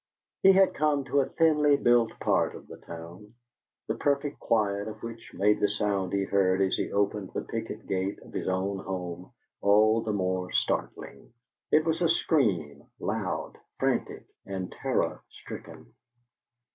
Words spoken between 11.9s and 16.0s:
a scream loud, frantic, and terror stricken.